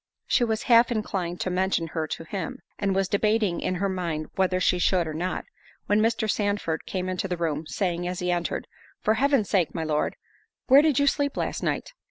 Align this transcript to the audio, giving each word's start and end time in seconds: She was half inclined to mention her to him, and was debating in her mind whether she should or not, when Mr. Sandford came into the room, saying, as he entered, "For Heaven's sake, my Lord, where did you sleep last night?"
She 0.25 0.43
was 0.43 0.63
half 0.63 0.91
inclined 0.91 1.39
to 1.41 1.51
mention 1.51 1.85
her 1.89 2.07
to 2.07 2.23
him, 2.23 2.57
and 2.79 2.95
was 2.95 3.07
debating 3.07 3.59
in 3.59 3.75
her 3.75 3.87
mind 3.87 4.31
whether 4.33 4.59
she 4.59 4.79
should 4.79 5.05
or 5.07 5.13
not, 5.13 5.45
when 5.85 6.01
Mr. 6.01 6.27
Sandford 6.27 6.87
came 6.87 7.07
into 7.07 7.27
the 7.27 7.37
room, 7.37 7.67
saying, 7.67 8.07
as 8.07 8.17
he 8.17 8.31
entered, 8.31 8.65
"For 9.03 9.13
Heaven's 9.13 9.51
sake, 9.51 9.75
my 9.75 9.83
Lord, 9.83 10.15
where 10.65 10.81
did 10.81 10.97
you 10.97 11.05
sleep 11.05 11.37
last 11.37 11.61
night?" 11.61 11.93